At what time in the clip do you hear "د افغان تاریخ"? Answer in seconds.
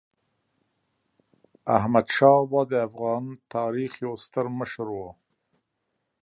2.71-3.91